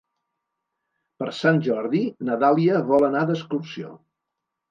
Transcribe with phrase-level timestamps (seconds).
[1.23, 3.93] Per Sant Jordi na Dàlia vol anar d'excursió.